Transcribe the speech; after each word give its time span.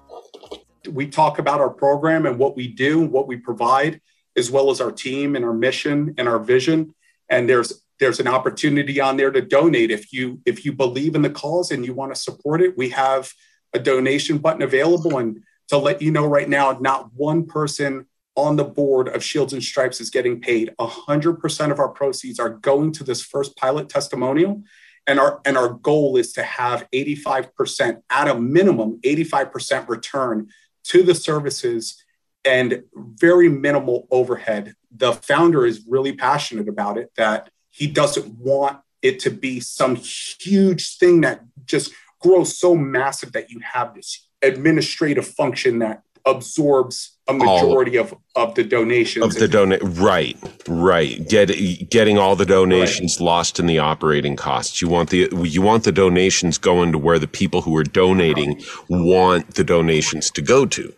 We 0.91 1.06
talk 1.06 1.39
about 1.39 1.61
our 1.61 1.69
program 1.69 2.25
and 2.27 2.39
what 2.39 2.56
we 2.56 2.69
do, 2.69 3.01
what 3.01 3.29
we 3.29 3.37
provide, 3.37 4.01
as 4.37 4.51
well 4.51 4.70
as 4.70 4.80
our 4.80 4.91
team 4.91 5.37
and 5.37 5.45
our 5.45 5.53
mission 5.53 6.15
and 6.16 6.27
our 6.27 6.39
vision. 6.39 6.95
And 7.29 7.47
there's 7.48 7.84
there's 7.98 8.19
an 8.19 8.29
opportunity 8.29 8.98
on 9.01 9.19
there 9.19 9.31
to 9.31 9.42
donate 9.42 9.91
if 9.91 10.11
you 10.12 10.41
if 10.47 10.65
you 10.65 10.73
believe 10.73 11.15
in 11.15 11.20
the 11.23 11.31
cause 11.31 11.70
and 11.70 11.84
you 11.84 11.92
want 11.92 12.15
to 12.15 12.20
support 12.20 12.62
it. 12.62 12.78
We 12.78 12.89
have 12.91 13.33
a 13.75 13.78
donation 13.78 14.39
button 14.39 14.62
available 14.62 15.19
and 15.19 15.42
to 15.69 15.78
let 15.78 16.03
you 16.03 16.11
know 16.11 16.27
right 16.27 16.48
now, 16.48 16.77
not 16.81 17.11
one 17.14 17.47
person 17.47 18.06
on 18.36 18.56
the 18.56 18.64
board 18.64 19.09
of 19.09 19.25
Shields 19.25 19.53
and 19.53 19.62
Stripes 19.62 20.00
is 20.00 20.11
getting 20.11 20.41
paid. 20.41 20.73
100% 20.78 21.70
of 21.70 21.78
our 21.78 21.89
proceeds 21.89 22.39
are 22.39 22.50
going 22.50 22.92
to 22.92 23.05
this 23.05 23.23
first 23.23 23.56
pilot 23.56 23.89
testimonial. 23.89 24.62
And 25.06 25.19
our, 25.19 25.41
and 25.45 25.56
our 25.56 25.70
goal 25.70 26.17
is 26.17 26.33
to 26.34 26.42
have 26.42 26.86
85% 26.95 28.03
at 28.11 28.28
a 28.28 28.39
minimum, 28.39 29.01
85% 29.05 29.89
return 29.89 30.48
to 30.84 31.03
the 31.03 31.14
services 31.14 32.03
and 32.45 32.84
very 32.95 33.48
minimal 33.48 34.06
overhead. 34.11 34.75
The 34.95 35.12
founder 35.12 35.67
is 35.67 35.84
really 35.89 36.12
passionate 36.12 36.69
about 36.69 36.98
it, 36.98 37.11
that 37.17 37.51
he 37.70 37.86
doesn't 37.86 38.39
want 38.39 38.81
it 39.03 39.19
to 39.20 39.31
be 39.31 39.61
some 39.61 39.97
huge 39.97 40.98
thing 40.98 41.23
that 41.23 41.42
just 41.64 41.92
grows 42.20 42.56
so 42.56 42.77
massive 42.77 43.33
that 43.33 43.51
you 43.51 43.61
have 43.61 43.95
this 43.95 44.28
administrative 44.42 45.27
function 45.27 45.78
that 45.81 46.03
absorbs 46.27 47.19
a 47.31 47.39
majority 47.39 47.97
of, 47.97 48.14
of 48.36 48.55
the 48.55 48.64
donations. 48.64 49.25
of 49.25 49.34
the 49.34 49.48
donate 49.48 49.81
right 49.83 50.36
right 50.69 51.28
get 51.28 51.47
getting 51.91 52.19
all 52.19 52.36
the 52.36 52.47
donations 52.47 53.20
lost 53.20 53.59
in 53.59 53.67
the 53.67 53.78
operating 53.78 54.36
costs 54.36 54.81
you 54.81 54.89
want 54.89 55.11
the 55.11 55.28
you 55.42 55.62
want 55.62 55.84
the 55.84 55.92
donations 55.92 56.58
going 56.58 56.92
to 56.92 56.98
where 56.98 57.19
the 57.19 57.28
people 57.28 57.62
who 57.62 57.77
are 57.77 57.84
donating 57.84 58.61
want 58.89 59.55
the 59.55 59.64
donations 59.64 60.31
to 60.31 60.42
go 60.42 60.67
to 60.67 60.92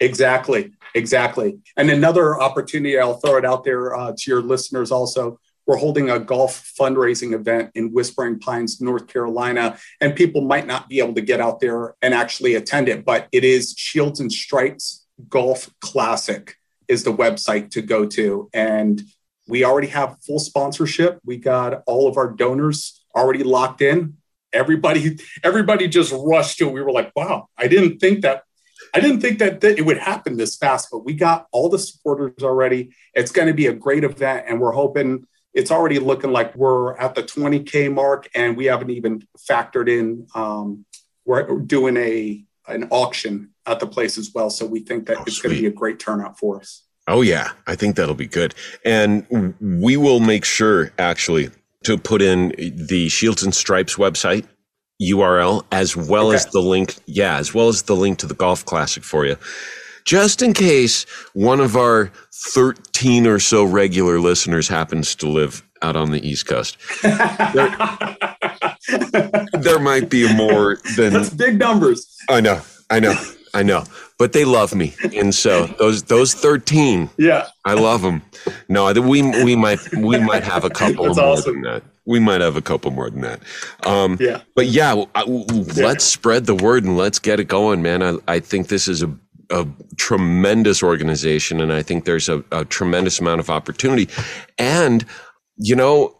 Exactly, 0.00 0.72
exactly. 0.94 1.58
And 1.76 1.90
another 1.90 2.40
opportunity, 2.40 2.98
I'll 2.98 3.14
throw 3.14 3.36
it 3.36 3.44
out 3.44 3.64
there 3.64 3.94
uh, 3.94 4.12
to 4.16 4.30
your 4.30 4.42
listeners 4.42 4.90
also. 4.90 5.40
We're 5.66 5.78
holding 5.78 6.10
a 6.10 6.20
golf 6.20 6.72
fundraising 6.78 7.32
event 7.32 7.72
in 7.74 7.92
Whispering 7.92 8.38
Pines, 8.38 8.80
North 8.80 9.08
Carolina, 9.08 9.78
and 10.00 10.14
people 10.14 10.42
might 10.42 10.66
not 10.66 10.88
be 10.88 11.00
able 11.00 11.14
to 11.14 11.20
get 11.20 11.40
out 11.40 11.60
there 11.60 11.94
and 12.02 12.14
actually 12.14 12.54
attend 12.54 12.88
it, 12.88 13.04
but 13.04 13.26
it 13.32 13.42
is 13.42 13.74
Shields 13.76 14.20
and 14.20 14.30
Stripes 14.30 15.05
Golf 15.28 15.70
Classic 15.80 16.56
is 16.88 17.04
the 17.04 17.12
website 17.12 17.70
to 17.70 17.82
go 17.82 18.06
to. 18.06 18.48
And 18.52 19.02
we 19.48 19.64
already 19.64 19.88
have 19.88 20.16
full 20.26 20.38
sponsorship. 20.38 21.20
We 21.24 21.36
got 21.36 21.82
all 21.86 22.08
of 22.08 22.16
our 22.16 22.30
donors 22.30 23.04
already 23.14 23.42
locked 23.42 23.80
in. 23.80 24.16
Everybody, 24.52 25.18
everybody 25.42 25.88
just 25.88 26.12
rushed 26.16 26.58
to. 26.58 26.68
We 26.68 26.82
were 26.82 26.92
like, 26.92 27.12
wow, 27.14 27.48
I 27.56 27.68
didn't 27.68 27.98
think 27.98 28.22
that 28.22 28.42
I 28.94 29.00
didn't 29.00 29.20
think 29.20 29.38
that, 29.38 29.60
that 29.60 29.78
it 29.78 29.82
would 29.82 29.98
happen 29.98 30.36
this 30.36 30.56
fast, 30.56 30.88
but 30.90 31.04
we 31.04 31.14
got 31.14 31.46
all 31.52 31.68
the 31.68 31.78
supporters 31.78 32.42
already. 32.42 32.94
It's 33.14 33.32
going 33.32 33.48
to 33.48 33.54
be 33.54 33.66
a 33.66 33.72
great 33.72 34.04
event, 34.04 34.46
and 34.48 34.60
we're 34.60 34.72
hoping 34.72 35.26
it's 35.54 35.70
already 35.70 35.98
looking 35.98 36.32
like 36.32 36.54
we're 36.54 36.96
at 36.96 37.14
the 37.14 37.22
20k 37.22 37.92
mark, 37.92 38.28
and 38.34 38.56
we 38.56 38.66
haven't 38.66 38.90
even 38.90 39.26
factored 39.50 39.88
in. 39.88 40.26
Um, 40.34 40.84
we're 41.24 41.58
doing 41.60 41.96
a 41.96 42.44
an 42.68 42.88
auction 42.90 43.50
at 43.66 43.80
the 43.80 43.86
place 43.86 44.18
as 44.18 44.30
well, 44.34 44.50
so 44.50 44.66
we 44.66 44.80
think 44.80 45.06
that 45.06 45.18
Oh, 45.18 45.24
it's 45.26 45.40
going 45.40 45.54
to 45.54 45.60
be 45.60 45.66
a 45.66 45.70
great 45.72 45.98
turnout 45.98 46.38
for 46.38 46.58
us. 46.60 46.82
oh 47.08 47.22
yeah. 47.22 47.52
I 47.66 47.76
think 47.76 47.96
that'll 47.96 48.14
be 48.14 48.26
good. 48.26 48.54
And 48.84 49.26
we 49.60 49.96
will 49.96 50.20
make 50.20 50.44
sure 50.44 50.92
actually 50.98 51.50
to 51.84 51.96
put 51.96 52.20
in 52.22 52.52
the 52.88 53.08
shields 53.08 53.42
and 53.44 53.54
stripes 53.54 53.94
website 53.96 54.46
url 55.02 55.62
as 55.72 55.94
well 55.96 56.32
as 56.32 56.46
the 56.46 56.60
link. 56.60 56.96
Yeah 57.06 57.36
as 57.36 57.52
well 57.54 57.68
as 57.68 57.82
the 57.82 57.94
link 57.94 58.18
to 58.18 58.26
the 58.26 58.34
golf 58.34 58.64
classic 58.64 59.04
for 59.04 59.26
you 59.26 59.36
just 60.06 60.40
in 60.40 60.52
case 60.54 61.04
one 61.34 61.60
of 61.60 61.76
our 61.76 62.10
13 62.32 63.26
or 63.26 63.38
so 63.38 63.64
regular 63.64 64.18
listeners 64.20 64.68
happens 64.68 65.14
to 65.16 65.28
live 65.28 65.62
out 65.82 65.96
on 65.96 66.10
the 66.10 66.26
east 66.26 66.46
coast 66.46 66.78
there 69.60 69.78
might 69.78 70.08
be 70.08 70.32
more 70.34 70.78
than 70.96 71.12
That's 71.12 71.30
big 71.30 71.58
numbers. 71.58 72.16
i 72.30 72.40
know 72.40 72.60
i 72.88 72.98
know 73.00 73.14
i 73.52 73.62
know 73.62 73.84
but 74.18 74.32
they 74.32 74.44
love 74.46 74.74
me 74.74 74.94
and 75.14 75.34
so 75.34 75.66
those 75.78 76.02
those 76.04 76.32
13 76.34 77.10
Yeah, 77.18 77.48
i 77.64 77.74
love 77.74 78.02
them 78.02 78.22
no 78.68 78.90
we 78.94 79.22
we 79.44 79.54
might 79.56 79.80
we 79.98 80.18
might 80.18 80.44
have 80.44 80.64
a 80.64 80.70
couple 80.70 81.04
That's 81.06 81.16
more 81.18 81.26
awesome. 81.26 81.54
than 81.54 81.62
that 81.62 81.82
we 82.06 82.20
might 82.20 82.40
have 82.40 82.56
a 82.56 82.62
couple 82.62 82.90
more 82.92 83.10
than 83.10 83.20
that 83.22 83.40
um 83.84 84.16
yeah. 84.20 84.40
but 84.54 84.66
yeah, 84.66 85.04
I- 85.14 85.24
let's 85.24 86.04
spread 86.04 86.46
the 86.46 86.54
word 86.54 86.84
and 86.84 86.96
let's 86.96 87.18
get 87.18 87.40
it 87.40 87.44
going, 87.48 87.82
man. 87.82 88.00
I, 88.02 88.16
I 88.28 88.38
think 88.40 88.68
this 88.68 88.86
is 88.86 89.02
a, 89.02 89.12
a 89.50 89.66
tremendous 89.96 90.82
organization, 90.82 91.60
and 91.60 91.72
I 91.72 91.82
think 91.82 92.04
there's 92.04 92.28
a, 92.28 92.44
a 92.52 92.64
tremendous 92.64 93.20
amount 93.20 93.40
of 93.40 93.50
opportunity. 93.50 94.08
And, 94.58 95.04
you 95.56 95.76
know, 95.76 96.16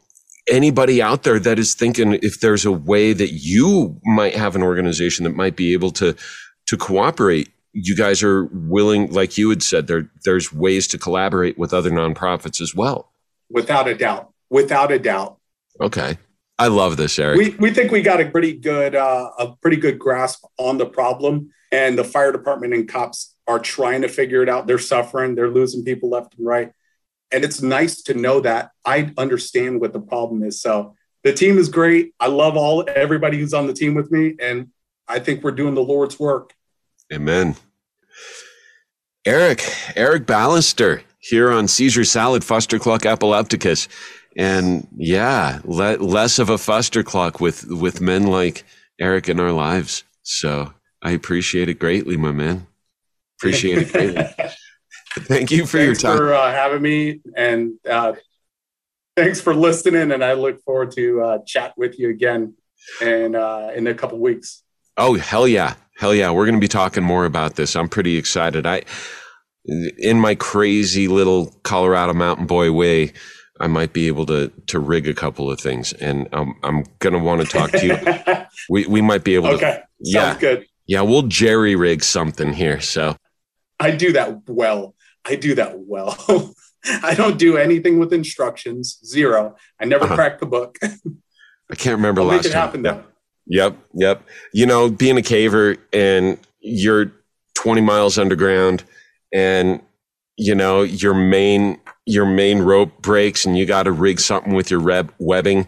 anybody 0.48 1.02
out 1.02 1.24
there 1.24 1.38
that 1.40 1.58
is 1.58 1.74
thinking 1.74 2.14
if 2.22 2.40
there's 2.40 2.64
a 2.64 2.72
way 2.72 3.12
that 3.12 3.32
you 3.32 4.00
might 4.04 4.34
have 4.34 4.54
an 4.54 4.62
organization 4.62 5.24
that 5.24 5.34
might 5.34 5.56
be 5.56 5.72
able 5.72 5.90
to 5.92 6.14
to 6.66 6.76
cooperate, 6.76 7.48
you 7.72 7.94
guys 7.94 8.22
are 8.22 8.46
willing, 8.46 9.12
like 9.12 9.38
you 9.38 9.50
had 9.50 9.62
said, 9.62 9.86
there 9.86 10.10
there's 10.24 10.52
ways 10.52 10.86
to 10.88 10.98
collaborate 10.98 11.58
with 11.58 11.72
other 11.72 11.90
nonprofits 11.90 12.60
as 12.60 12.74
well. 12.74 13.12
Without 13.50 13.88
a 13.88 13.94
doubt. 13.94 14.32
Without 14.50 14.90
a 14.90 14.98
doubt. 14.98 15.38
Okay. 15.80 16.18
I 16.58 16.68
love 16.68 16.96
this, 16.96 17.18
Eric. 17.18 17.38
we, 17.38 17.50
we 17.58 17.70
think 17.70 17.92
we 17.92 18.00
got 18.02 18.20
a 18.20 18.30
pretty 18.30 18.54
good 18.54 18.94
uh, 18.94 19.30
a 19.38 19.56
pretty 19.56 19.76
good 19.76 19.98
grasp 19.98 20.44
on 20.58 20.78
the 20.78 20.86
problem 20.86 21.50
and 21.70 21.98
the 21.98 22.04
fire 22.04 22.32
department 22.32 22.72
and 22.72 22.88
cops 22.88 23.34
are 23.46 23.58
trying 23.58 24.02
to 24.02 24.08
figure 24.08 24.42
it 24.42 24.48
out. 24.48 24.66
They're 24.66 24.78
suffering. 24.78 25.34
They're 25.34 25.50
losing 25.50 25.84
people 25.84 26.10
left 26.10 26.34
and 26.38 26.46
right. 26.46 26.72
And 27.30 27.44
it's 27.44 27.60
nice 27.60 28.02
to 28.04 28.14
know 28.14 28.40
that. 28.40 28.70
I 28.84 29.12
understand 29.18 29.80
what 29.80 29.92
the 29.92 30.00
problem 30.00 30.42
is. 30.42 30.60
So 30.60 30.94
the 31.24 31.32
team 31.32 31.58
is 31.58 31.68
great. 31.68 32.14
I 32.20 32.28
love 32.28 32.56
all 32.56 32.84
everybody 32.88 33.38
who's 33.38 33.52
on 33.52 33.66
the 33.66 33.72
team 33.72 33.94
with 33.94 34.10
me 34.10 34.36
and 34.40 34.68
i 35.08 35.18
think 35.18 35.44
we're 35.44 35.52
doing 35.52 35.74
the 35.74 35.82
lord's 35.82 36.18
work. 36.18 36.54
Amen. 37.12 37.56
Eric, 39.24 39.64
Eric 39.96 40.26
Ballister 40.26 41.02
here 41.18 41.50
on 41.50 41.66
Seizure 41.66 42.04
Salad, 42.04 42.42
Fustercluck 42.42 43.04
epilepticus. 43.04 43.88
And 44.36 44.86
yeah, 44.96 45.60
le- 45.64 45.96
less 45.96 46.38
of 46.38 46.50
a 46.50 46.56
fustercluck 46.56 47.40
with, 47.40 47.66
with 47.66 48.00
men 48.00 48.26
like 48.26 48.64
Eric 49.00 49.28
in 49.28 49.40
our 49.40 49.52
lives. 49.52 50.04
So 50.22 50.72
I 51.02 51.12
appreciate 51.12 51.68
it 51.68 51.78
greatly, 51.78 52.16
my 52.16 52.32
man. 52.32 52.66
Appreciate 53.38 53.78
it 53.78 53.92
greatly. 53.92 54.26
Thank 55.20 55.50
you 55.50 55.64
for 55.64 55.78
thanks 55.78 56.02
your 56.02 56.10
time. 56.12 56.18
for 56.18 56.34
uh, 56.34 56.50
having 56.52 56.82
me 56.82 57.20
and 57.34 57.72
uh, 57.88 58.12
thanks 59.16 59.40
for 59.40 59.54
listening 59.54 60.12
and 60.12 60.22
i 60.22 60.34
look 60.34 60.60
forward 60.62 60.90
to 60.90 61.22
uh, 61.22 61.38
chat 61.46 61.72
with 61.78 61.98
you 61.98 62.10
again 62.10 62.52
and 63.00 63.34
uh, 63.34 63.70
in 63.74 63.86
a 63.86 63.94
couple 63.94 64.18
weeks 64.18 64.62
Oh, 64.98 65.14
hell 65.18 65.46
yeah. 65.46 65.74
Hell 65.98 66.14
yeah. 66.14 66.30
We're 66.30 66.46
going 66.46 66.54
to 66.54 66.60
be 66.60 66.68
talking 66.68 67.02
more 67.04 67.24
about 67.26 67.56
this. 67.56 67.76
I'm 67.76 67.88
pretty 67.88 68.16
excited. 68.16 68.66
I, 68.66 68.82
in 69.66 70.20
my 70.20 70.34
crazy 70.34 71.08
little 71.08 71.54
Colorado 71.64 72.14
mountain 72.14 72.46
boy 72.46 72.72
way, 72.72 73.12
I 73.60 73.66
might 73.66 73.92
be 73.92 74.06
able 74.08 74.26
to, 74.26 74.48
to 74.68 74.78
rig 74.78 75.08
a 75.08 75.14
couple 75.14 75.50
of 75.50 75.58
things 75.60 75.92
and 75.94 76.28
um, 76.32 76.56
I'm 76.62 76.84
going 76.98 77.12
to 77.14 77.18
want 77.18 77.40
to 77.42 77.46
talk 77.46 77.70
to 77.72 77.86
you. 77.86 78.46
We, 78.68 78.86
we 78.86 79.00
might 79.00 79.22
be 79.22 79.34
able 79.36 79.50
to, 79.50 79.54
okay. 79.56 79.80
Sounds 80.02 80.12
Yeah. 80.14 80.38
good. 80.38 80.66
yeah, 80.86 81.02
we'll 81.02 81.22
jerry 81.22 81.76
rig 81.76 82.02
something 82.02 82.52
here. 82.52 82.80
So 82.80 83.16
I 83.78 83.90
do 83.92 84.12
that 84.14 84.48
well. 84.48 84.94
I 85.24 85.36
do 85.36 85.54
that 85.54 85.78
well. 85.78 86.16
I 87.02 87.14
don't 87.14 87.38
do 87.38 87.56
anything 87.58 87.98
with 87.98 88.12
instructions. 88.12 88.98
Zero. 89.04 89.54
I 89.80 89.84
never 89.84 90.04
Uh-huh. 90.04 90.14
crack 90.16 90.40
the 90.40 90.46
book. 90.46 90.78
I 90.82 91.74
can't 91.76 91.96
remember 91.96 92.22
I'll 92.22 92.26
last 92.28 92.38
make 92.44 92.46
it 92.46 92.52
time. 92.54 92.62
happen 92.62 92.82
though. 92.82 93.04
Yep, 93.48 93.76
yep. 93.94 94.22
You 94.52 94.66
know, 94.66 94.90
being 94.90 95.16
a 95.18 95.22
caver 95.22 95.78
and 95.92 96.38
you're 96.60 97.12
20 97.54 97.80
miles 97.82 98.18
underground 98.18 98.82
and 99.32 99.80
you 100.38 100.54
know, 100.54 100.82
your 100.82 101.14
main 101.14 101.78
your 102.06 102.24
main 102.24 102.60
rope 102.60 103.02
breaks 103.02 103.44
and 103.44 103.58
you 103.58 103.66
got 103.66 103.82
to 103.82 103.92
rig 103.92 104.20
something 104.20 104.54
with 104.54 104.70
your 104.70 104.80
reb- 104.80 105.12
webbing. 105.18 105.66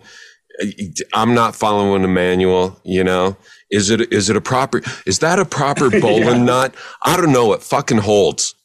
I'm 1.12 1.34
not 1.34 1.54
following 1.54 2.04
a 2.04 2.08
manual, 2.08 2.80
you 2.84 3.04
know. 3.04 3.36
Is 3.70 3.90
it 3.90 4.12
is 4.12 4.30
it 4.30 4.36
a 4.36 4.40
proper 4.40 4.80
is 5.06 5.18
that 5.18 5.38
a 5.38 5.44
proper 5.44 5.90
bowline 6.00 6.38
yeah. 6.38 6.44
nut? 6.44 6.74
I 7.02 7.16
don't 7.16 7.32
know. 7.32 7.52
It 7.52 7.62
fucking 7.62 7.98
holds. 7.98 8.54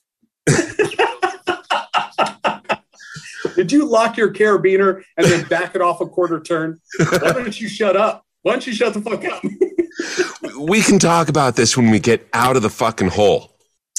Did 3.56 3.72
you 3.72 3.86
lock 3.86 4.18
your 4.18 4.34
carabiner 4.34 5.04
and 5.18 5.28
then 5.28 5.48
back 5.48 5.76
it 5.76 5.82
off 5.82 6.02
a 6.02 6.08
quarter 6.08 6.40
turn? 6.40 6.80
Why 6.98 7.34
don't 7.34 7.60
you 7.60 7.68
shut 7.68 7.96
up? 7.96 8.26
Why 8.42 8.54
don't 8.54 8.66
you 8.68 8.74
shut 8.74 8.94
the 8.94 9.02
fuck 9.02 9.24
up? 9.26 9.44
we 10.60 10.82
can 10.82 11.00
talk 11.00 11.30
about 11.30 11.56
this 11.56 11.78
when 11.78 11.90
we 11.90 12.00
get 12.00 12.28
out 12.34 12.56
of 12.56 12.62
the 12.62 12.70
fucking 12.70 13.10
hole. 13.10 13.56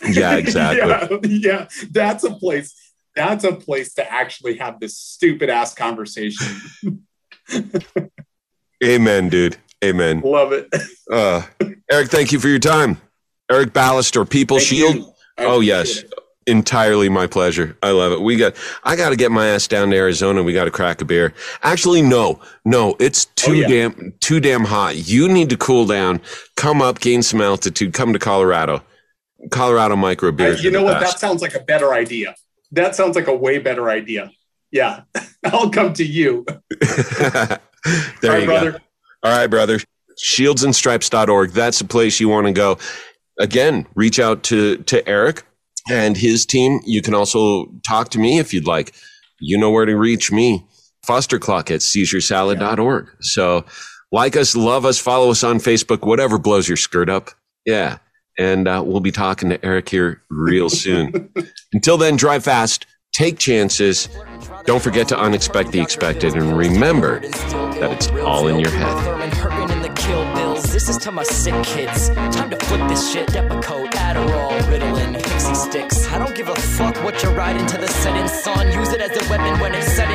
Yeah, 0.07 0.37
exactly. 0.37 0.87
yeah, 0.87 1.07
yeah, 1.23 1.69
that's 1.91 2.25
a 2.25 2.35
place. 2.35 2.75
That's 3.17 3.45
a 3.45 3.53
place 3.53 3.95
to 3.95 4.13
actually 4.13 4.57
have 4.59 4.81
this 4.81 4.97
stupid 4.97 5.49
ass 5.49 5.75
conversation. 5.75 7.07
Amen, 8.85 9.29
dude. 9.29 9.57
Amen. 9.85 10.21
Love 10.21 10.53
it. 10.53 10.69
Uh, 11.11 11.43
Eric, 11.91 12.09
thank 12.09 12.33
you 12.33 12.41
for 12.41 12.49
your 12.49 12.59
time. 12.59 13.01
Eric 13.51 13.73
Ballister, 13.73 14.29
People 14.29 14.59
thank 14.59 14.69
Shield. 14.69 15.15
Oh 15.39 15.61
yes, 15.61 15.99
it. 15.99 16.13
entirely 16.47 17.09
my 17.09 17.27
pleasure. 17.27 17.77
I 17.83 17.91
love 17.91 18.13
it. 18.13 18.21
We 18.23 18.37
got. 18.37 18.55
I 18.85 18.97
got 18.97 19.11
to 19.11 19.17
get 19.17 19.31
my 19.31 19.49
ass 19.49 19.67
down 19.67 19.91
to 19.91 19.97
Arizona. 19.97 20.43
We 20.43 20.53
got 20.53 20.65
to 20.65 20.71
crack 20.71 21.01
a 21.03 21.05
beer. 21.05 21.35
Actually, 21.63 22.03
no, 22.03 22.41
no, 22.65 22.97
it's 22.99 23.27
too 23.27 23.51
oh, 23.51 23.55
yeah. 23.55 23.69
damn 23.69 24.15
too 24.21 24.41
damn 24.41 24.65
hot. 24.65 24.97
You 24.97 25.29
need 25.29 25.51
to 25.51 25.57
cool 25.57 25.87
down. 25.87 26.21
Come 26.57 26.81
up, 26.81 27.01
gain 27.01 27.23
some 27.23 27.41
altitude. 27.41 27.93
Come 27.93 28.13
to 28.13 28.19
Colorado. 28.19 28.83
Colorado 29.51 29.97
micro 29.97 30.33
beer. 30.33 30.55
Uh, 30.55 30.57
you 30.57 30.71
know 30.71 30.83
what? 30.83 31.01
Best. 31.01 31.15
That 31.15 31.21
sounds 31.21 31.43
like 31.43 31.55
a 31.55 31.61
better 31.61 31.93
idea. 31.93 32.35
That 32.75 32.95
sounds 32.95 33.17
like 33.17 33.27
a 33.27 33.35
way 33.35 33.59
better 33.59 33.89
idea. 33.89 34.31
Yeah, 34.71 35.03
I'll 35.45 35.71
come 35.71 35.93
to 35.95 36.05
you. 36.05 36.45
there 36.81 37.59
All 38.25 38.39
you 38.39 38.47
brother. 38.47 38.73
go. 38.73 38.79
All 39.23 39.37
right, 39.39 39.47
brother. 39.47 39.79
Shieldsandstripes.org. 40.23 41.51
That's 41.51 41.79
the 41.79 41.85
place 41.87 42.21
you 42.21 42.29
want 42.29 42.47
to 42.47 42.53
go. 42.53 42.79
Again, 43.39 43.87
reach 43.95 44.19
out 44.19 44.43
to 44.45 44.79
to 44.79 45.07
Eric 45.09 45.45
and 45.91 46.17
his 46.17 46.47
team. 46.47 46.81
You 46.85 47.03
can 47.03 47.15
also 47.15 47.67
talk 47.87 48.11
to 48.11 48.19
me 48.19 48.39
if 48.39 48.53
you'd 48.55 48.67
like. 48.67 48.95
You 49.41 49.59
know 49.59 49.71
where 49.71 49.85
to 49.87 49.97
reach 49.97 50.31
me. 50.33 50.65
Fustercluck 51.07 51.71
at 51.71 51.81
seizuresalad.org. 51.81 53.09
So 53.21 53.65
like 54.11 54.37
us, 54.37 54.57
love 54.57 54.85
us, 54.85 54.99
follow 54.99 55.31
us 55.31 55.45
on 55.45 55.59
Facebook, 55.59 56.07
whatever 56.07 56.39
blows 56.39 56.69
your 56.69 56.77
skirt 56.77 57.11
up. 57.11 57.31
Yeah. 57.67 57.99
And 58.39 58.67
uh, 58.67 58.83
we'll 58.85 59.01
be 59.01 59.13
talking 59.13 59.49
to 59.51 59.65
Eric 59.65 59.89
here 59.89 60.23
real 60.29 60.69
soon. 60.69 61.31
Until 61.73 61.97
then, 61.97 62.17
drive 62.17 62.45
fast, 62.45 62.87
take 63.13 63.39
chances. 63.39 64.09
Don't 64.65 64.83
forget 64.83 65.09
to 65.09 65.17
unexpect 65.17 65.71
the 65.71 65.81
expected 65.81 66.35
and 66.35 66.57
remember 66.57 67.21
that 67.21 67.93
it's 67.93 68.09
all 68.09 68.49
in 68.49 68.59
your 68.59 68.71
head. 68.71 69.25
This 70.75 70.89
is 70.89 70.99
to 71.05 71.13
my 71.13 71.23
sick 71.23 71.55
kids. 71.63 72.09
Time 72.09 72.51
to 72.51 72.57
flip 72.57 72.89
this 72.89 73.13
shit. 73.13 73.29
Depakote, 73.29 73.93
Adderall, 73.93 74.59
Ritalin, 74.63 75.15
Pixie 75.15 75.55
sticks. 75.55 76.09
I 76.09 76.19
don't 76.19 76.35
give 76.35 76.49
a 76.49 76.55
fuck 76.57 76.97
what 77.05 77.23
you're 77.23 77.33
riding 77.33 77.65
to 77.67 77.79
the 77.79 77.87
setting 77.87 78.27
sun. 78.27 78.73
Use 78.73 78.93
it 78.93 79.01
as 79.01 79.13
a 79.13 79.31
weapon 79.31 79.61
when 79.61 79.73
it's 79.73 79.93
said 79.93 80.11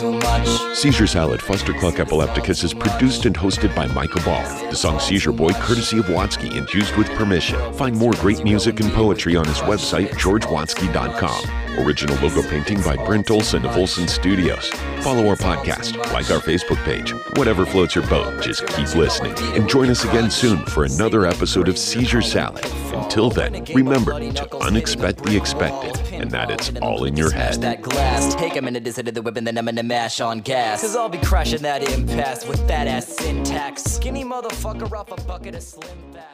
much. 0.00 0.76
Seizure 0.76 1.06
Salad, 1.06 1.40
Fustercluck 1.40 1.98
Epilepticus 1.98 2.64
is 2.64 2.72
produced 2.72 3.26
and 3.26 3.36
hosted 3.36 3.74
by 3.74 3.86
Michael 3.88 4.22
Ball. 4.22 4.42
The 4.70 4.76
song 4.76 4.98
Seizure 5.00 5.32
Boy, 5.32 5.52
courtesy 5.54 5.98
of 5.98 6.06
Watsky 6.06 6.56
and 6.56 6.72
used 6.72 6.96
with 6.96 7.08
permission. 7.10 7.58
Find 7.74 7.96
more 7.96 8.12
great 8.12 8.42
music 8.44 8.80
and 8.80 8.90
poetry 8.92 9.36
on 9.36 9.46
his 9.46 9.58
website, 9.58 10.08
georgewatsky.com. 10.10 11.71
Original 11.78 12.16
logo 12.20 12.42
painting 12.48 12.80
by 12.82 12.96
Brent 12.96 13.30
Olson 13.30 13.64
of 13.64 13.76
Olson 13.76 14.06
Studios. 14.06 14.68
Follow 15.00 15.26
our 15.28 15.36
podcast, 15.36 15.96
like 16.12 16.30
our 16.30 16.38
Facebook 16.40 16.82
page. 16.84 17.12
Whatever 17.36 17.64
floats 17.64 17.94
your 17.94 18.06
boat, 18.08 18.42
just 18.42 18.66
keep 18.68 18.94
listening. 18.94 19.34
And 19.56 19.68
join 19.68 19.88
us 19.88 20.04
again 20.04 20.30
soon 20.30 20.64
for 20.66 20.84
another 20.84 21.26
episode 21.26 21.68
of 21.68 21.78
Seizure 21.78 22.20
Salad. 22.22 22.64
Until 22.92 23.30
then, 23.30 23.64
remember 23.74 24.12
to 24.18 24.44
unexpect 24.60 25.24
the 25.24 25.36
expected 25.36 25.96
and 26.12 26.30
that 26.30 26.50
it's 26.50 26.70
all 26.82 27.04
in 27.04 27.16
your 27.16 27.30
head. 27.30 27.60
That 27.62 27.82
glass, 27.82 28.34
take 28.34 28.56
a 28.56 28.62
minute 28.62 28.84
to 28.84 28.92
sit 28.92 29.08
at 29.08 29.14
the 29.14 29.22
whip 29.22 29.36
and 29.36 29.46
then 29.46 29.56
I'm 29.56 29.64
gonna 29.64 29.82
mash 29.82 30.20
on 30.20 30.40
gas. 30.40 30.82
Cause 30.82 30.94
I'll 30.94 31.08
be 31.08 31.18
crashing 31.18 31.62
that 31.62 31.90
impasse 31.90 32.46
with 32.46 32.66
that 32.68 32.86
ass 32.86 33.06
syntax. 33.06 33.82
Skinny 33.82 34.24
motherfucker 34.24 34.92
off 34.92 35.10
a 35.10 35.20
bucket 35.24 35.54
of 35.54 35.62
slim 35.62 35.88
fast. 36.12 36.31